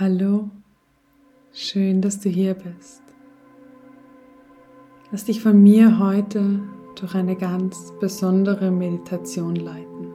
Hallo, 0.00 0.48
schön, 1.52 2.00
dass 2.00 2.20
du 2.20 2.30
hier 2.30 2.54
bist. 2.54 3.02
Lass 5.12 5.26
dich 5.26 5.42
von 5.42 5.62
mir 5.62 5.98
heute 5.98 6.60
durch 6.98 7.14
eine 7.14 7.36
ganz 7.36 7.92
besondere 8.00 8.70
Meditation 8.70 9.56
leiten. 9.56 10.06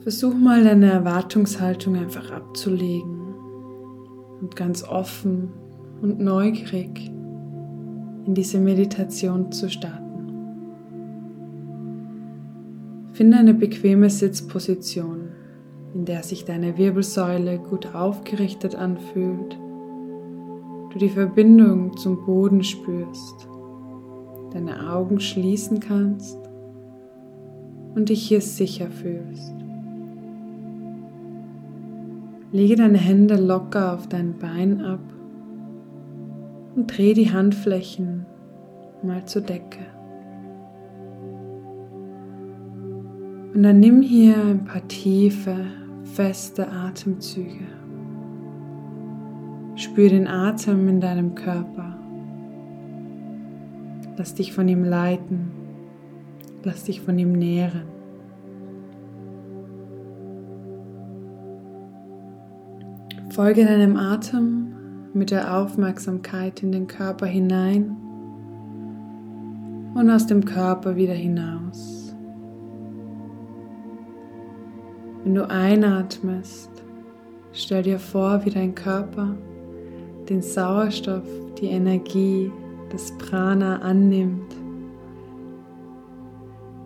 Versuch 0.00 0.34
mal 0.34 0.62
deine 0.62 0.92
Erwartungshaltung 0.92 1.96
einfach 1.96 2.30
abzulegen 2.30 3.22
und 4.42 4.54
ganz 4.54 4.84
offen 4.84 5.48
und 6.02 6.20
neugierig 6.20 7.06
in 8.26 8.34
diese 8.34 8.58
Meditation 8.58 9.50
zu 9.50 9.70
starten. 9.70 10.02
Finde 13.14 13.38
eine 13.38 13.54
bequeme 13.54 14.10
Sitzposition 14.10 15.30
in 15.94 16.04
der 16.04 16.24
sich 16.24 16.44
deine 16.44 16.76
Wirbelsäule 16.76 17.58
gut 17.58 17.94
aufgerichtet 17.94 18.74
anfühlt, 18.74 19.56
du 20.92 20.98
die 20.98 21.08
Verbindung 21.08 21.96
zum 21.96 22.24
Boden 22.24 22.64
spürst, 22.64 23.48
deine 24.52 24.90
Augen 24.90 25.20
schließen 25.20 25.78
kannst 25.78 26.38
und 27.94 28.08
dich 28.08 28.26
hier 28.26 28.40
sicher 28.40 28.90
fühlst. 28.90 29.54
Lege 32.50 32.76
deine 32.76 32.98
Hände 32.98 33.36
locker 33.36 33.94
auf 33.94 34.08
dein 34.08 34.36
Bein 34.38 34.80
ab 34.80 35.00
und 36.74 36.86
dreh 36.86 37.14
die 37.14 37.32
Handflächen 37.32 38.26
mal 39.02 39.24
zur 39.26 39.42
Decke. 39.42 39.80
Und 43.54 43.62
dann 43.62 43.78
nimm 43.78 44.02
hier 44.02 44.36
ein 44.36 44.64
paar 44.64 44.86
tiefe 44.88 45.54
feste 46.14 46.70
Atemzüge. 46.70 47.66
Spür 49.74 50.08
den 50.08 50.28
Atem 50.28 50.86
in 50.86 51.00
deinem 51.00 51.34
Körper. 51.34 51.98
Lass 54.16 54.34
dich 54.34 54.52
von 54.52 54.68
ihm 54.68 54.84
leiten. 54.84 55.50
Lass 56.62 56.84
dich 56.84 57.00
von 57.00 57.18
ihm 57.18 57.32
nähren. 57.32 57.88
Folge 63.30 63.64
deinem 63.64 63.96
Atem 63.96 64.72
mit 65.14 65.32
der 65.32 65.58
Aufmerksamkeit 65.58 66.62
in 66.62 66.70
den 66.70 66.86
Körper 66.86 67.26
hinein 67.26 67.96
und 69.94 70.08
aus 70.08 70.28
dem 70.28 70.44
Körper 70.44 70.94
wieder 70.94 71.14
hinaus. 71.14 72.03
Wenn 75.24 75.36
du 75.36 75.48
einatmest, 75.48 76.70
stell 77.54 77.82
dir 77.82 77.98
vor, 77.98 78.44
wie 78.44 78.50
dein 78.50 78.74
Körper 78.74 79.34
den 80.28 80.42
Sauerstoff, 80.42 81.24
die 81.58 81.68
Energie, 81.68 82.52
das 82.90 83.10
Prana 83.16 83.78
annimmt. 83.78 84.54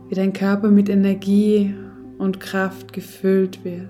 Wie 0.08 0.14
dein 0.14 0.32
Körper 0.32 0.68
mit 0.68 0.88
Energie 0.88 1.74
und 2.18 2.38
Kraft 2.38 2.92
gefüllt 2.92 3.64
wird. 3.64 3.88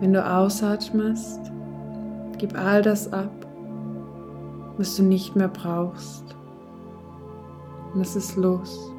Wenn 0.00 0.14
du 0.14 0.26
ausatmest, 0.26 1.52
gib 2.38 2.58
all 2.58 2.80
das 2.80 3.12
ab, 3.12 3.46
was 4.78 4.96
du 4.96 5.02
nicht 5.02 5.36
mehr 5.36 5.48
brauchst. 5.48 6.24
Lass 7.94 8.16
es 8.16 8.34
los. 8.36 8.93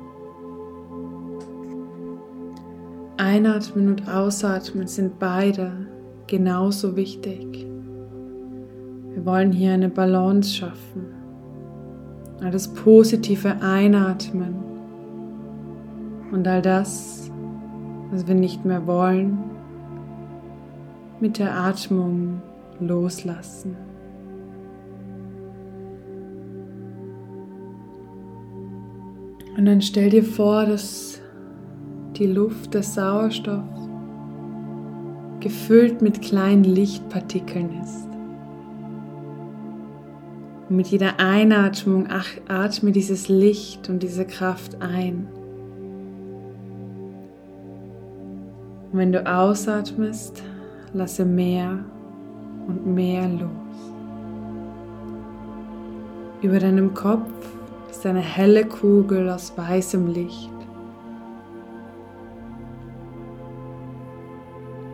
Einatmen 3.17 3.87
und 3.87 4.09
Ausatmen 4.09 4.87
sind 4.87 5.19
beide 5.19 5.71
genauso 6.27 6.95
wichtig. 6.97 7.65
Wir 9.13 9.25
wollen 9.25 9.53
hier 9.53 9.73
eine 9.73 9.87
Balance 9.87 10.53
schaffen. 10.53 11.05
All 12.41 12.51
das 12.51 12.73
positive 12.73 13.61
Einatmen 13.61 14.55
und 16.33 16.45
all 16.45 16.61
das, 16.61 17.31
was 18.11 18.27
wir 18.27 18.35
nicht 18.35 18.65
mehr 18.65 18.85
wollen, 18.85 19.37
mit 21.21 21.39
der 21.39 21.55
Atmung 21.55 22.41
loslassen. 22.81 23.77
Und 29.57 29.65
dann 29.65 29.81
stell 29.81 30.09
dir 30.09 30.23
vor, 30.23 30.65
dass 30.65 31.21
die 32.17 32.27
Luft, 32.27 32.73
der 32.73 32.83
Sauerstoff, 32.83 33.63
gefüllt 35.39 36.01
mit 36.01 36.21
kleinen 36.21 36.63
Lichtpartikeln 36.63 37.69
ist. 37.83 38.07
Und 40.69 40.77
mit 40.77 40.87
jeder 40.87 41.19
Einatmung 41.19 42.07
atme 42.47 42.91
dieses 42.91 43.27
Licht 43.29 43.89
und 43.89 44.01
diese 44.01 44.25
Kraft 44.25 44.81
ein. 44.81 45.27
Und 48.91 48.99
wenn 48.99 49.11
du 49.11 49.25
ausatmest, 49.25 50.41
lasse 50.93 51.25
mehr 51.25 51.83
und 52.67 52.87
mehr 52.87 53.27
los. 53.27 53.51
Über 56.41 56.59
deinem 56.59 56.93
Kopf 56.93 57.31
ist 57.89 58.05
eine 58.05 58.21
helle 58.21 58.65
Kugel 58.65 59.29
aus 59.29 59.53
weißem 59.57 60.07
Licht. 60.07 60.49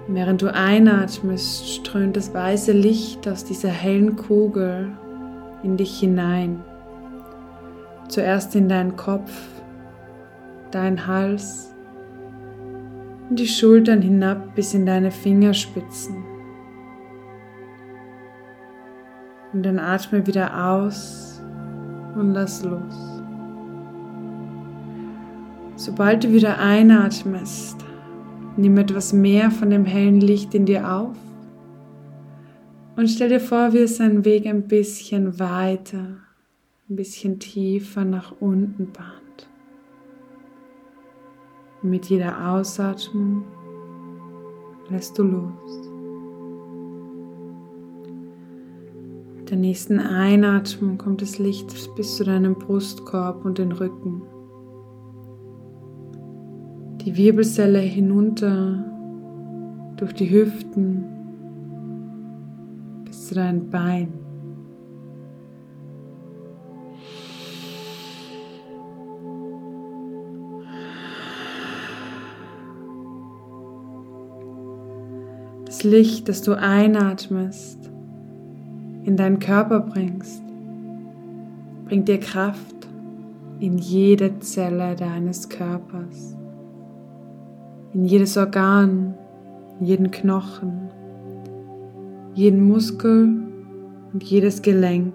Während 0.07 0.41
du 0.41 0.53
einatmest, 0.53 1.69
strömt 1.75 2.17
das 2.17 2.33
weiße 2.33 2.71
Licht 2.71 3.27
aus 3.27 3.45
dieser 3.45 3.69
hellen 3.69 4.15
Kugel 4.15 4.91
in 5.63 5.77
dich 5.77 5.99
hinein. 5.99 6.63
Zuerst 8.07 8.55
in 8.55 8.67
deinen 8.67 8.95
Kopf, 8.95 9.31
deinen 10.71 11.07
Hals 11.07 11.73
und 13.29 13.39
die 13.39 13.47
Schultern 13.47 14.01
hinab 14.01 14.55
bis 14.55 14.73
in 14.73 14.85
deine 14.85 15.11
Fingerspitzen. 15.11 16.17
Und 19.53 19.63
dann 19.63 19.79
atme 19.79 20.25
wieder 20.27 20.69
aus 20.71 21.41
und 22.15 22.33
lass 22.33 22.63
los. 22.63 23.21
Sobald 25.75 26.23
du 26.23 26.31
wieder 26.31 26.59
einatmest, 26.59 27.77
Nimm 28.57 28.77
etwas 28.77 29.13
mehr 29.13 29.49
von 29.49 29.69
dem 29.69 29.85
hellen 29.85 30.19
Licht 30.19 30.53
in 30.53 30.65
dir 30.65 30.91
auf 30.91 31.15
und 32.95 33.07
stell 33.07 33.29
dir 33.29 33.39
vor, 33.39 33.73
wie 33.73 33.79
es 33.79 33.97
seinen 33.97 34.25
Weg 34.25 34.45
ein 34.45 34.67
bisschen 34.67 35.39
weiter, 35.39 36.17
ein 36.89 36.95
bisschen 36.95 37.39
tiefer 37.39 38.03
nach 38.03 38.33
unten 38.39 38.91
bahnt. 38.91 39.49
Mit 41.81 42.07
jeder 42.07 42.51
Ausatmung 42.51 43.43
lässt 44.89 45.17
du 45.17 45.23
los. 45.23 45.87
Mit 49.37 49.49
der 49.49 49.57
nächsten 49.57 49.99
Einatmung 49.99 50.97
kommt 50.97 51.21
das 51.21 51.39
Licht 51.39 51.95
bis 51.95 52.17
zu 52.17 52.23
deinem 52.23 52.55
Brustkorb 52.55 53.45
und 53.45 53.57
den 53.57 53.71
Rücken 53.71 54.21
die 57.05 57.17
Wirbelsäule 57.17 57.79
hinunter 57.79 58.85
durch 59.97 60.13
die 60.13 60.29
Hüften 60.29 61.03
bis 63.05 63.27
zu 63.27 63.35
deinen 63.35 63.69
Beinen. 63.69 64.19
Das 75.65 75.83
Licht, 75.83 76.29
das 76.29 76.43
du 76.43 76.53
einatmest, 76.53 77.89
in 79.03 79.17
deinen 79.17 79.39
Körper 79.39 79.79
bringst, 79.79 80.43
bringt 81.85 82.07
dir 82.07 82.19
Kraft 82.19 82.87
in 83.59 83.79
jede 83.79 84.39
Zelle 84.39 84.95
deines 84.95 85.49
Körpers 85.49 86.37
in 87.93 88.05
jedes 88.05 88.37
Organ, 88.37 89.13
in 89.79 89.85
jeden 89.85 90.11
Knochen, 90.11 90.89
jeden 92.33 92.67
Muskel 92.67 93.43
und 94.13 94.23
jedes 94.23 94.61
Gelenk. 94.61 95.13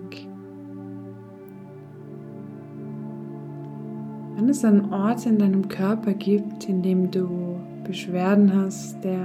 Wenn 4.34 4.48
es 4.50 4.64
einen 4.64 4.92
Ort 4.92 5.24
in 5.24 5.38
deinem 5.38 5.68
Körper 5.68 6.12
gibt, 6.12 6.68
in 6.68 6.82
dem 6.82 7.10
du 7.10 7.56
Beschwerden 7.84 8.54
hast, 8.54 9.02
der 9.02 9.18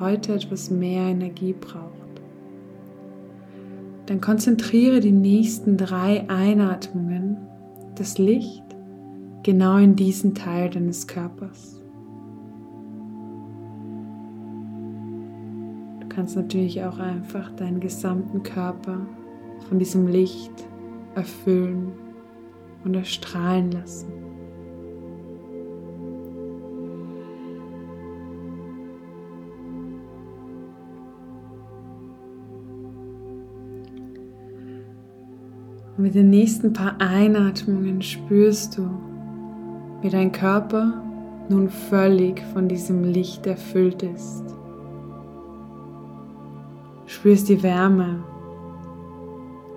heute 0.00 0.34
etwas 0.34 0.70
mehr 0.70 1.04
Energie 1.04 1.54
braucht, 1.58 1.92
dann 4.06 4.20
konzentriere 4.20 5.00
die 5.00 5.12
nächsten 5.12 5.76
drei 5.76 6.28
Einatmungen 6.28 7.36
das 7.94 8.18
Licht 8.18 8.64
genau 9.42 9.76
in 9.76 9.96
diesen 9.96 10.34
Teil 10.34 10.70
deines 10.70 11.06
Körpers. 11.06 11.77
Kannst 16.08 16.36
natürlich 16.36 16.82
auch 16.84 16.98
einfach 16.98 17.50
deinen 17.52 17.80
gesamten 17.80 18.42
Körper 18.42 19.06
von 19.68 19.78
diesem 19.78 20.06
Licht 20.06 20.52
erfüllen 21.14 21.92
und 22.84 22.94
erstrahlen 22.94 23.72
lassen. 23.72 24.12
Und 35.96 36.04
mit 36.04 36.14
den 36.14 36.30
nächsten 36.30 36.72
paar 36.72 37.00
Einatmungen 37.00 38.00
spürst 38.02 38.78
du, 38.78 38.88
wie 40.00 40.10
dein 40.10 40.30
Körper 40.30 41.02
nun 41.48 41.68
völlig 41.68 42.40
von 42.52 42.68
diesem 42.68 43.02
Licht 43.02 43.46
erfüllt 43.46 44.02
ist. 44.04 44.57
Spürst 47.08 47.48
die 47.48 47.62
Wärme, 47.62 48.22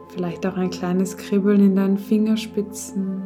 vielleicht 0.09 0.45
auch 0.45 0.57
ein 0.57 0.69
kleines 0.69 1.15
Kribbeln 1.15 1.61
in 1.61 1.75
deinen 1.77 1.97
Fingerspitzen. 1.97 3.23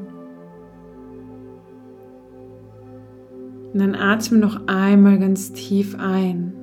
Und 3.74 3.80
dann 3.80 3.96
atme 3.96 4.38
noch 4.38 4.68
einmal 4.68 5.18
ganz 5.18 5.54
tief 5.54 5.98
ein. 6.00 6.54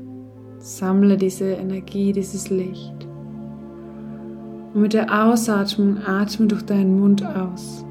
Sammle 0.59 1.17
diese 1.17 1.47
Energie, 1.47 2.13
dieses 2.13 2.49
Licht. 2.49 3.09
Und 4.73 4.81
mit 4.81 4.93
der 4.93 5.27
Ausatmung 5.27 5.99
atme 5.99 6.47
durch 6.47 6.63
deinen 6.63 7.01
Mund 7.01 7.27
aus. 7.27 7.85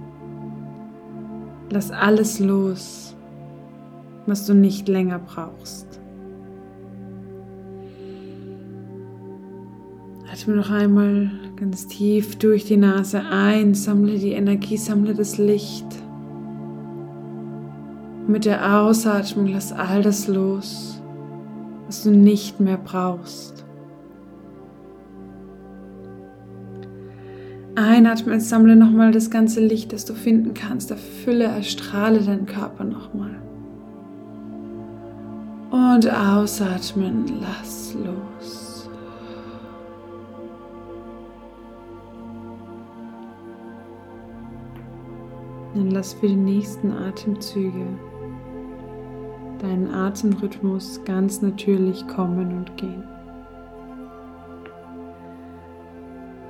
Lass 1.69 1.91
alles 1.91 2.39
los, 2.39 3.17
was 4.25 4.45
du 4.45 4.53
nicht 4.53 4.87
länger 4.87 5.19
brauchst. 5.19 6.00
Atme 10.41 10.55
noch 10.55 10.71
einmal 10.71 11.29
ganz 11.55 11.85
tief 11.85 12.35
durch 12.37 12.65
die 12.65 12.77
Nase 12.77 13.21
ein, 13.29 13.75
sammle 13.75 14.17
die 14.17 14.31
Energie, 14.31 14.75
sammle 14.75 15.13
das 15.13 15.37
Licht. 15.37 15.85
Mit 18.27 18.45
der 18.45 18.79
Ausatmung 18.79 19.47
lass 19.47 19.71
all 19.71 20.01
das 20.01 20.27
los, 20.27 20.99
was 21.85 22.01
du 22.01 22.09
nicht 22.09 22.59
mehr 22.59 22.79
brauchst. 22.83 23.65
Einatmen, 27.75 28.39
sammle 28.39 28.75
nochmal 28.75 29.11
das 29.11 29.29
ganze 29.29 29.59
Licht, 29.59 29.93
das 29.93 30.05
du 30.05 30.15
finden 30.15 30.55
kannst. 30.55 30.89
Erfülle, 30.89 31.43
erstrahle 31.43 32.19
deinen 32.19 32.47
Körper 32.47 32.83
nochmal. 32.83 33.39
Und 35.69 36.09
ausatmen, 36.09 37.25
lass 37.41 37.93
los. 37.93 38.60
Dann 45.73 45.91
lass 45.91 46.13
für 46.13 46.27
die 46.27 46.35
nächsten 46.35 46.91
Atemzüge 46.91 47.87
deinen 49.61 49.93
Atemrhythmus 49.93 51.03
ganz 51.05 51.41
natürlich 51.41 52.07
kommen 52.07 52.57
und 52.57 52.77
gehen. 52.77 53.03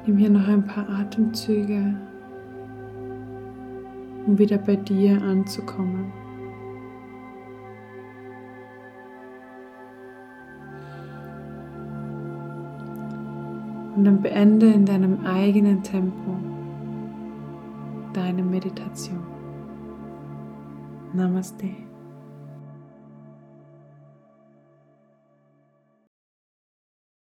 Nimm 0.06 0.18
hier 0.18 0.30
noch 0.30 0.48
ein 0.48 0.66
paar 0.66 0.90
Atemzüge, 0.90 1.94
um 4.26 4.38
wieder 4.38 4.58
bei 4.58 4.76
dir 4.76 5.22
anzukommen. 5.22 6.12
Und 13.96 14.06
dann 14.06 14.22
beende 14.22 14.68
in 14.68 14.86
deinem 14.86 15.26
eigenen 15.26 15.84
Tempo 15.84 16.38
deine 18.14 18.44
Meditation. 18.44 19.22
Namaste. 21.14 21.91